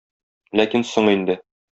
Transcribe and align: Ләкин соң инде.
Ләкин 0.59 0.85
соң 0.93 1.11
инде. 1.17 1.37